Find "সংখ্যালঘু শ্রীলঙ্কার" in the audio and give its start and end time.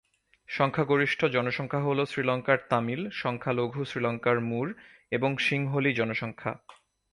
3.13-4.37